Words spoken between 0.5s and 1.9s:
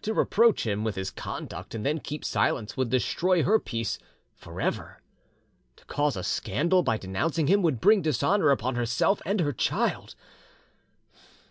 him with his conduct and